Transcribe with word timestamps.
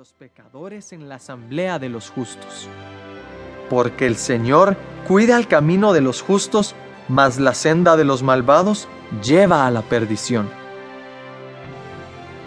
los 0.00 0.14
pecadores 0.14 0.94
en 0.94 1.10
la 1.10 1.16
asamblea 1.16 1.78
de 1.78 1.90
los 1.90 2.08
justos. 2.08 2.70
Porque 3.68 4.06
el 4.06 4.16
Señor 4.16 4.78
cuida 5.06 5.36
el 5.36 5.46
camino 5.46 5.92
de 5.92 6.00
los 6.00 6.22
justos, 6.22 6.74
mas 7.08 7.38
la 7.38 7.52
senda 7.52 7.98
de 7.98 8.04
los 8.04 8.22
malvados 8.22 8.88
lleva 9.22 9.66
a 9.66 9.70
la 9.70 9.82
perdición. 9.82 10.48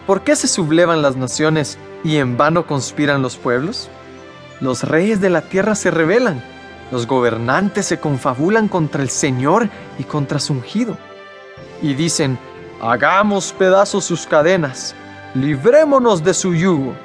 ¿Por 0.08 0.24
qué 0.24 0.36
se 0.36 0.48
sublevan 0.48 1.04
las 1.04 1.16
naciones 1.16 1.78
y 2.04 2.18
en 2.18 2.38
vano 2.38 2.66
conspiran 2.66 3.22
los 3.22 3.38
pueblos? 3.38 3.88
Los 4.60 4.84
reyes 4.84 5.22
de 5.22 5.30
la 5.30 5.44
tierra 5.44 5.76
se 5.76 5.92
rebelan, 5.92 6.44
los 6.92 7.06
gobernantes 7.06 7.86
se 7.86 8.00
confabulan 8.00 8.68
contra 8.68 9.04
el 9.04 9.12
Señor 9.12 9.70
y 10.00 10.06
contra 10.06 10.40
su 10.40 10.54
ungido. 10.54 10.98
Y 11.84 11.94
dicen, 11.94 12.40
hagamos 12.82 13.54
pedazos 13.54 14.06
sus 14.06 14.26
cadenas, 14.26 14.96
librémonos 15.36 16.24
de 16.24 16.34
su 16.34 16.56
yugo. 16.56 16.96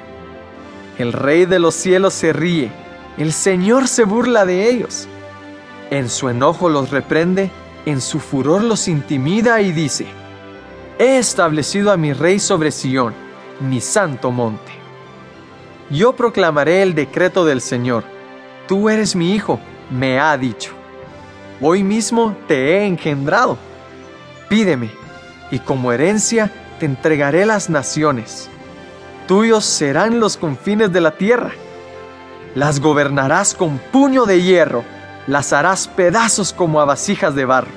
El 0.99 1.13
rey 1.13 1.45
de 1.45 1.59
los 1.59 1.75
cielos 1.75 2.13
se 2.13 2.33
ríe, 2.33 2.69
el 3.17 3.31
Señor 3.31 3.87
se 3.87 4.03
burla 4.03 4.45
de 4.45 4.69
ellos. 4.69 5.07
En 5.91 6.09
su 6.09 6.27
enojo 6.27 6.67
los 6.67 6.91
reprende, 6.91 7.51
en 7.85 8.01
su 8.01 8.19
furor 8.19 8.61
los 8.61 8.89
intimida 8.89 9.61
y 9.61 9.71
dice, 9.71 10.05
He 10.99 11.17
establecido 11.17 11.93
a 11.93 11.95
mi 11.95 12.11
rey 12.11 12.37
sobre 12.37 12.71
Sión, 12.71 13.13
mi 13.61 13.79
santo 13.79 14.29
monte. 14.29 14.73
Yo 15.89 16.17
proclamaré 16.17 16.81
el 16.81 16.93
decreto 16.93 17.45
del 17.45 17.61
Señor. 17.61 18.03
Tú 18.67 18.89
eres 18.89 19.15
mi 19.15 19.33
hijo, 19.33 19.57
me 19.89 20.19
ha 20.19 20.37
dicho. 20.37 20.73
Hoy 21.61 21.81
mismo 21.81 22.35
te 22.45 22.73
he 22.73 22.85
engendrado. 22.85 23.57
Pídeme, 24.49 24.89
y 25.49 25.59
como 25.59 25.93
herencia 25.93 26.51
te 26.77 26.85
entregaré 26.85 27.45
las 27.45 27.69
naciones. 27.69 28.49
Tuyos 29.29 29.63
serán 29.63 30.19
los 30.19 30.37
confines 30.37 30.91
de 30.91 31.01
la 31.01 31.11
tierra. 31.11 31.51
Las 32.55 32.79
gobernarás 32.79 33.53
con 33.53 33.77
puño 33.77 34.25
de 34.25 34.41
hierro, 34.41 34.83
las 35.27 35.53
harás 35.53 35.87
pedazos 35.87 36.51
como 36.51 36.81
a 36.81 36.85
vasijas 36.85 37.35
de 37.35 37.45
barro. 37.45 37.69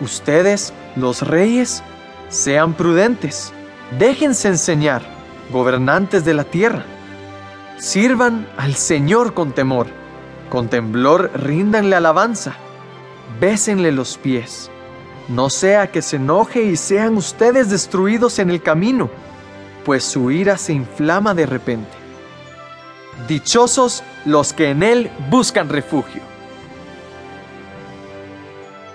Ustedes, 0.00 0.72
los 0.96 1.22
reyes, 1.22 1.84
sean 2.30 2.72
prudentes, 2.74 3.52
déjense 3.96 4.48
enseñar, 4.48 5.02
gobernantes 5.52 6.24
de 6.24 6.34
la 6.34 6.42
tierra. 6.42 6.82
Sirvan 7.78 8.48
al 8.56 8.74
Señor 8.74 9.34
con 9.34 9.52
temor, 9.52 9.86
con 10.48 10.66
temblor 10.66 11.30
ríndanle 11.32 11.94
alabanza, 11.94 12.54
bésenle 13.40 13.92
los 13.92 14.18
pies 14.18 14.68
no 15.30 15.48
sea 15.48 15.92
que 15.92 16.02
se 16.02 16.16
enoje 16.16 16.64
y 16.64 16.76
sean 16.76 17.16
ustedes 17.16 17.70
destruidos 17.70 18.40
en 18.40 18.50
el 18.50 18.60
camino, 18.60 19.10
pues 19.84 20.04
su 20.04 20.30
ira 20.30 20.58
se 20.58 20.72
inflama 20.72 21.34
de 21.34 21.46
repente. 21.46 21.90
Dichosos 23.28 24.02
los 24.24 24.52
que 24.52 24.70
en 24.70 24.82
él 24.82 25.10
buscan 25.30 25.68
refugio. 25.68 26.22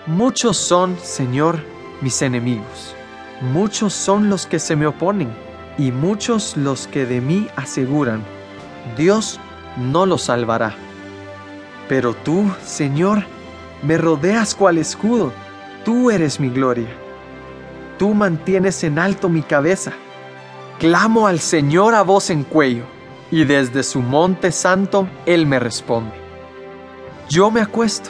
Muchos 0.07 0.57
son, 0.57 0.97
Señor, 1.01 1.59
mis 2.01 2.21
enemigos. 2.21 2.95
Muchos 3.41 3.93
son 3.93 4.29
los 4.29 4.45
que 4.45 4.59
se 4.59 4.75
me 4.75 4.87
oponen 4.87 5.33
y 5.77 5.91
muchos 5.91 6.55
los 6.55 6.87
que 6.87 7.05
de 7.05 7.21
mí 7.21 7.47
aseguran, 7.55 8.23
Dios 8.97 9.39
no 9.77 10.05
los 10.05 10.23
salvará. 10.23 10.75
Pero 11.89 12.13
tú, 12.13 12.51
Señor, 12.63 13.25
me 13.83 13.97
rodeas 13.97 14.55
cual 14.55 14.77
escudo 14.77 15.31
Tú 15.85 16.09
eres 16.09 16.39
mi 16.39 16.49
gloria. 16.49 16.87
Tú 17.99 18.15
mantienes 18.15 18.83
en 18.83 18.97
alto 18.97 19.29
mi 19.29 19.43
cabeza. 19.43 19.93
Clamo 20.79 21.27
al 21.27 21.39
Señor 21.39 21.95
a 21.95 22.01
voz 22.01 22.29
en 22.29 22.43
cuello, 22.43 22.83
y 23.31 23.43
desde 23.43 23.83
su 23.83 24.01
monte 24.01 24.51
santo 24.51 25.07
Él 25.25 25.45
me 25.45 25.59
responde. 25.59 26.13
Yo 27.29 27.49
me 27.51 27.61
acuesto, 27.61 28.09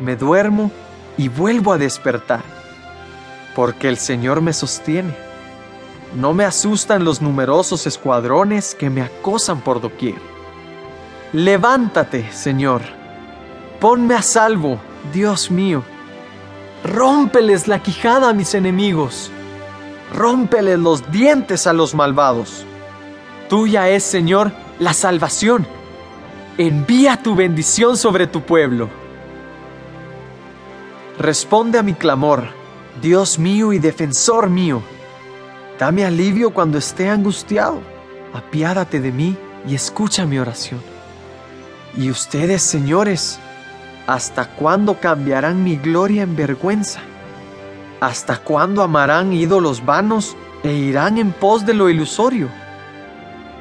me 0.00 0.16
duermo 0.16 0.70
y 1.16 1.28
vuelvo 1.28 1.72
a 1.72 1.78
despertar, 1.78 2.42
porque 3.54 3.88
el 3.88 3.96
Señor 3.96 4.40
me 4.40 4.52
sostiene. 4.52 5.14
No 6.14 6.34
me 6.34 6.44
asustan 6.44 7.04
los 7.04 7.22
numerosos 7.22 7.86
escuadrones 7.86 8.74
que 8.74 8.90
me 8.90 9.02
acosan 9.02 9.60
por 9.60 9.80
doquier. 9.80 10.20
Levántate, 11.32 12.30
Señor. 12.32 12.82
Ponme 13.80 14.14
a 14.14 14.22
salvo, 14.22 14.78
Dios 15.12 15.50
mío 15.50 15.82
Rómpeles 16.84 17.68
la 17.68 17.80
quijada 17.80 18.30
a 18.30 18.32
mis 18.32 18.54
enemigos. 18.54 19.30
Rómpeles 20.12 20.78
los 20.78 21.10
dientes 21.10 21.66
a 21.66 21.72
los 21.72 21.94
malvados. 21.94 22.64
Tuya 23.48 23.88
es, 23.88 24.02
Señor, 24.02 24.52
la 24.78 24.92
salvación. 24.92 25.66
Envía 26.58 27.22
tu 27.22 27.34
bendición 27.34 27.96
sobre 27.96 28.26
tu 28.26 28.42
pueblo. 28.42 28.88
Responde 31.18 31.78
a 31.78 31.82
mi 31.82 31.94
clamor, 31.94 32.44
Dios 33.00 33.38
mío 33.38 33.72
y 33.72 33.78
defensor 33.78 34.50
mío. 34.50 34.82
Dame 35.78 36.04
alivio 36.04 36.52
cuando 36.52 36.78
esté 36.78 37.08
angustiado. 37.08 37.80
Apiádate 38.34 39.00
de 39.00 39.12
mí 39.12 39.36
y 39.66 39.74
escucha 39.74 40.26
mi 40.26 40.38
oración. 40.38 40.80
Y 41.96 42.10
ustedes, 42.10 42.62
señores, 42.62 43.38
¿Hasta 44.06 44.46
cuándo 44.46 44.98
cambiarán 44.98 45.62
mi 45.62 45.76
gloria 45.76 46.22
en 46.22 46.34
vergüenza? 46.34 47.00
¿Hasta 48.02 48.38
cuándo 48.38 48.82
amarán 48.82 49.32
ídolos 49.32 49.86
vanos 49.86 50.36
e 50.64 50.72
irán 50.72 51.18
en 51.18 51.30
pos 51.30 51.64
de 51.64 51.72
lo 51.72 51.88
ilusorio? 51.88 52.48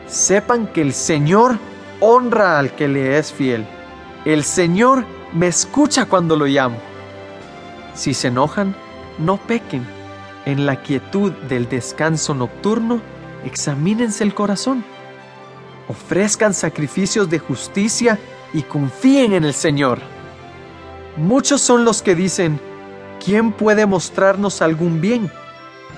Sepan 0.08 0.66
que 0.66 0.82
el 0.82 0.94
Señor 0.94 1.60
honra 2.00 2.58
al 2.58 2.74
que 2.74 2.88
le 2.88 3.20
es 3.20 3.32
fiel. 3.32 3.68
El 4.26 4.44
Señor 4.44 5.06
me 5.32 5.46
escucha 5.46 6.08
cuando 6.08 6.36
lo 6.36 6.48
llamo. 6.48 6.78
Si 7.94 8.16
se 8.16 8.30
enojan, 8.30 8.76
no 9.20 9.38
pequen. 9.38 9.86
En 10.48 10.66
la 10.66 10.78
quietud 10.78 11.32
del 11.48 11.70
descanso 11.70 12.34
nocturno, 12.34 13.00
examínense 13.46 14.24
el 14.24 14.34
corazón. 14.34 14.84
Ofrezcan 15.88 16.56
sacrificios 16.56 17.30
de 17.30 17.38
justicia 17.38 18.18
y 18.54 18.64
confíen 18.64 19.34
en 19.34 19.44
el 19.44 19.54
Señor. 19.54 20.00
Muchos 21.16 21.62
son 21.62 21.86
los 21.86 22.02
que 22.02 22.16
dicen, 22.16 22.60
¿quién 23.24 23.52
puede 23.52 23.86
mostrarnos 23.86 24.62
algún 24.62 25.02
bien? 25.02 25.32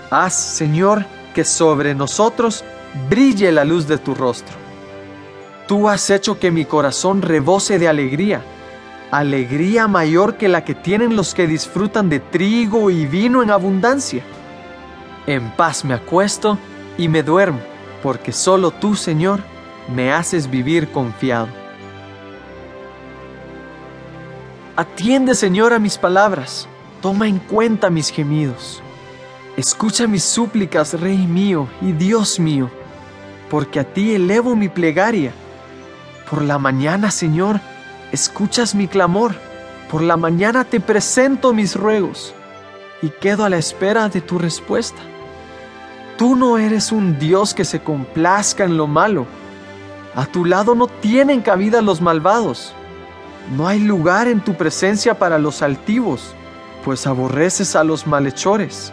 Haz, 0.09 0.34
Señor, 0.35 1.06
que 1.34 1.44
sobre 1.44 1.95
nosotros 1.95 2.63
brille 3.09 3.51
la 3.51 3.63
luz 3.63 3.88
de 3.88 3.97
tu 3.97 4.13
rostro. 4.13 4.56
Tú 5.67 5.89
has 5.89 6.09
hecho 6.09 6.39
que 6.39 6.51
mi 6.51 6.66
corazón 6.66 7.22
rebose 7.22 7.79
de 7.79 7.88
alegría, 7.88 8.44
alegría 9.12 9.88
mayor 9.88 10.35
que 10.35 10.50
la 10.50 10.66
que 10.66 10.75
tienen 10.75 11.16
los 11.16 11.33
que 11.33 11.47
disfrutan 11.47 12.09
de 12.09 12.19
trigo 12.19 12.89
y 12.89 13.06
vino 13.06 13.41
en 13.41 13.50
abundancia. 13.50 14.23
En 15.25 15.51
paz 15.51 15.85
me 15.85 15.94
acuesto 15.94 16.57
y 16.97 17.07
me 17.07 17.23
duermo, 17.23 17.59
porque 18.03 18.33
solo 18.33 18.72
tú, 18.72 18.95
Señor, 18.95 19.39
me 19.94 20.12
haces 20.12 20.50
vivir 20.50 20.89
confiado. 20.89 21.47
Atiende, 24.75 25.35
Señor, 25.35 25.72
a 25.72 25.79
mis 25.79 25.97
palabras. 25.97 26.67
Toma 27.03 27.28
en 27.28 27.40
cuenta 27.40 27.90
mis 27.90 28.09
gemidos. 28.09 28.81
Escucha 29.58 30.08
mis 30.08 30.24
súplicas, 30.24 30.97
Rey 30.97 31.18
mío 31.28 31.68
y 31.81 31.91
Dios 31.91 32.40
mío, 32.40 32.69
porque 33.50 33.81
a 33.81 33.84
ti 33.84 34.16
elevo 34.16 34.56
mi 34.56 34.69
plegaria. 34.69 35.34
Por 36.30 36.44
la 36.44 36.58
mañana, 36.58 37.12
Señor, 37.12 37.59
escuchas 38.13 38.74
mi 38.74 38.88
clamor. 38.88 39.36
Por 39.92 40.02
la 40.02 40.16
mañana 40.16 40.63
te 40.63 40.80
presento 40.80 41.52
mis 41.52 41.75
ruegos 41.75 42.34
y 43.02 43.09
quedo 43.09 43.44
a 43.44 43.50
la 43.50 43.58
espera 43.58 44.08
de 44.08 44.22
tu 44.22 44.40
respuesta. 44.40 45.02
Tú 46.18 46.38
no 46.38 46.58
eres 46.58 46.94
un 46.94 47.19
Dios 47.19 47.53
que 47.53 47.66
se 47.66 47.81
complazca 47.81 48.63
en 48.63 48.78
lo 48.78 48.88
malo. 48.88 49.25
A 50.16 50.25
tu 50.25 50.45
lado 50.45 50.74
no 50.74 50.88
tienen 50.88 51.42
cabida 51.42 51.81
los 51.81 52.00
malvados. 52.00 52.74
No 53.57 53.68
hay 53.68 53.80
lugar 53.80 54.30
en 54.30 54.39
tu 54.39 54.54
presencia 54.54 55.19
para 55.19 55.38
los 55.38 55.62
altivos, 55.62 56.33
pues 56.83 57.07
aborreces 57.07 57.75
a 57.75 57.83
los 57.83 58.07
malhechores. 58.07 58.91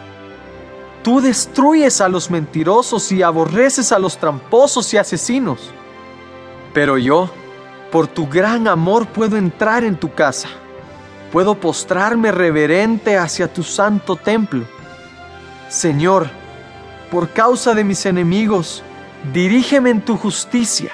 Tú 1.03 1.19
destruyes 1.19 2.01
a 2.01 2.09
los 2.09 2.29
mentirosos 2.29 3.11
y 3.11 3.23
aborreces 3.23 3.91
a 3.91 3.99
los 3.99 4.17
tramposos 4.17 4.93
y 4.93 4.97
asesinos. 4.97 5.71
Pero 6.73 6.97
yo, 6.97 7.29
por 7.91 8.07
tu 8.07 8.27
gran 8.27 8.67
amor, 8.67 9.07
puedo 9.07 9.37
entrar 9.37 9.83
en 9.83 9.97
tu 9.97 10.13
casa. 10.13 10.47
Puedo 11.31 11.55
postrarme 11.55 12.31
reverente 12.31 13.17
hacia 13.17 13.51
tu 13.51 13.63
santo 13.63 14.15
templo. 14.15 14.65
Señor, 15.69 16.29
por 17.09 17.29
causa 17.29 17.73
de 17.73 17.83
mis 17.83 18.05
enemigos, 18.05 18.83
dirígeme 19.33 19.89
en 19.89 20.01
tu 20.01 20.17
justicia. 20.17 20.91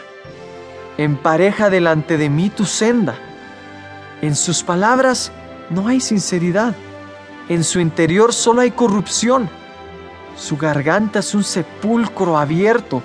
Empareja 0.97 1.69
delante 1.69 2.17
de 2.17 2.29
mí 2.29 2.50
tu 2.50 2.65
senda 2.65 3.15
en 4.21 4.35
sus 4.35 4.63
palabras 4.63 5.31
no 5.69 5.88
hay 5.88 6.00
sinceridad. 6.00 6.73
En 7.49 7.63
su 7.63 7.79
interior 7.79 8.33
solo 8.33 8.61
hay 8.61 8.71
corrupción. 8.71 9.49
Su 10.35 10.57
garganta 10.57 11.19
es 11.19 11.33
un 11.33 11.44
sepulcro 11.44 12.38
abierto. 12.38 13.01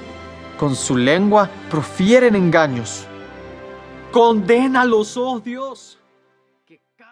con 0.58 0.76
su 0.76 0.96
lengua 0.96 1.50
profieren 1.68 2.36
engaños. 2.36 3.04
Condénalos, 4.12 5.16
oh 5.16 5.40
Dios. 5.40 5.98